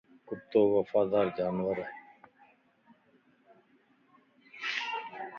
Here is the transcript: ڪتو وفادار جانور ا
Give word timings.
ڪتو 0.27 0.61
وفادار 0.75 1.27
جانور 1.37 1.77
ا 1.85 1.85